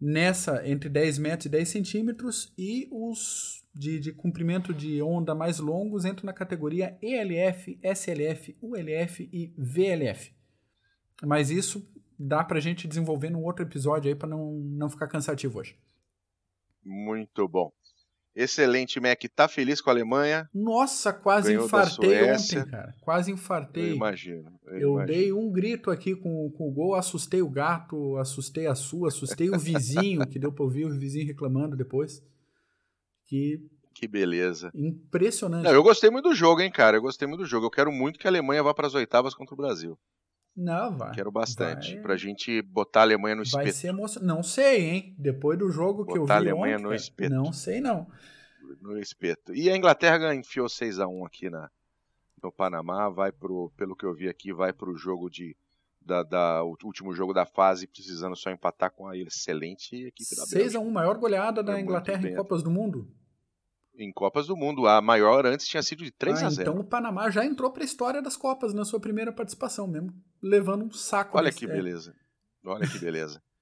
[0.00, 5.58] Nessa, entre 10 metros e 10 centímetros, e os de, de comprimento de onda mais
[5.58, 10.32] longos entram na categoria ELF, SLF, ULF e VLF.
[11.24, 15.58] Mas isso dá pra gente desenvolver num outro episódio aí para não, não ficar cansativo
[15.58, 15.76] hoje.
[16.84, 17.72] Muito bom.
[18.34, 19.22] Excelente, Mac.
[19.36, 20.48] Tá feliz com a Alemanha?
[20.54, 22.94] Nossa, quase Ganhou infartei ontem, cara.
[23.02, 23.92] Quase Eu infartei.
[23.92, 24.58] imagino.
[24.66, 25.06] Eu, Eu imagino.
[25.06, 29.50] dei um grito aqui com, com o gol, assustei o gato, assustei a sua, assustei
[29.50, 32.22] o vizinho, que deu pra ouvir o vizinho reclamando depois.
[33.32, 33.60] Que
[33.94, 34.70] Que beleza.
[34.74, 35.64] impressionante.
[35.64, 36.98] Não, eu gostei muito do jogo, hein, cara.
[36.98, 37.64] Eu gostei muito do jogo.
[37.66, 39.98] Eu quero muito que a Alemanha vá para as oitavas contra o Brasil.
[40.54, 41.12] Não, vai.
[41.14, 41.94] Quero bastante.
[41.94, 43.76] Vai- Pra gente botar a Alemanha no Vai espeto.
[43.78, 44.26] ser emocionante.
[44.36, 45.14] Não sei, hein?
[45.18, 47.34] Depois do jogo que eu vi Botar a Alemanha ontem, no espeto.
[47.34, 48.06] Não sei, não.
[48.82, 49.54] no espeto.
[49.54, 51.70] E a Inglaterra enfiou 6 a 1 aqui na,
[52.42, 55.56] no Panamá, vai pro, pelo que eu vi aqui, vai pro jogo de
[56.04, 60.42] da, da- o último jogo da fase, precisando só empatar com a excelente equipe da
[60.46, 60.78] 6 Bélgica.
[60.78, 62.34] a 1 maior goleada da Inglaterra em.
[62.34, 63.08] Copas do Mundo.
[63.94, 66.70] Em Copas do Mundo, a maior antes tinha sido de 3 Ah, a 0.
[66.70, 70.12] Então o Panamá já entrou pra história das Copas na sua primeira participação mesmo,
[70.42, 71.36] levando um saco.
[71.36, 72.14] Olha que é, beleza.
[72.64, 73.42] Olha que beleza.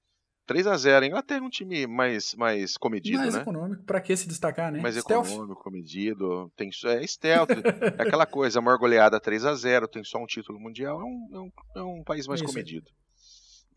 [0.47, 1.05] 3 a 0.
[1.05, 3.41] A Inglaterra é um time mais mais comedido, mais né?
[3.41, 4.81] econômico, pra que se destacar, né?
[4.81, 5.27] Mais Stealth.
[5.27, 10.03] econômico, comedido, tem é stealth, é aquela coisa, a maior goleada 3 a 0, tem
[10.03, 12.53] só um título mundial, é um, é um, é um país mais Isso aí.
[12.53, 12.89] comedido.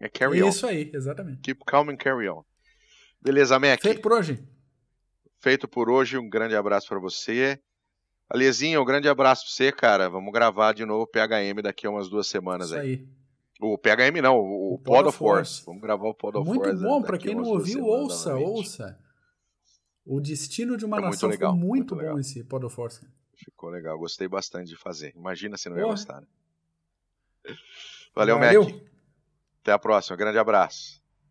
[0.01, 0.49] É carry on.
[0.49, 1.41] Isso aí, exatamente.
[1.43, 2.43] Keep calm and carry on.
[3.23, 3.81] Beleza, Mac.
[3.81, 4.43] Feito por hoje.
[5.45, 6.17] Feito por hoje.
[6.17, 7.61] Um grande abraço pra você.
[8.31, 10.09] Alezinho, um grande abraço pra você, cara.
[10.09, 12.91] Vamos gravar de novo o PHM daqui a umas duas semanas Isso aí.
[12.93, 13.09] aí.
[13.61, 15.51] O PHM não, o, o Pod of Force.
[15.57, 15.67] Force.
[15.67, 16.83] Vamos gravar o Pod of Muito Force.
[16.83, 18.51] bom, daqui pra a quem não ouviu, ouça, novamente.
[18.51, 18.99] ouça.
[20.07, 22.19] O Destino de uma É muito Nação legal, ficou muito, muito bom legal.
[22.19, 23.07] esse Pod of Force.
[23.37, 25.13] Ficou legal, gostei bastante de fazer.
[25.15, 26.23] Imagina se não ia gostar.
[26.23, 26.27] né?
[28.15, 28.65] Valeu, Valeu.
[28.65, 28.75] Mac.
[29.61, 30.17] Até a próxima.
[30.17, 31.04] Grande abraço.